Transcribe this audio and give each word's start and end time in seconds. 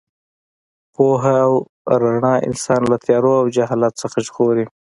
پوهه 0.93 1.35
او 1.45 1.53
رڼا 2.01 2.35
انسان 2.47 2.81
له 2.91 2.97
تیارو 3.03 3.33
او 3.41 3.45
جهالت 3.55 3.93
څخه 4.01 4.17
ژغوري. 4.27 4.65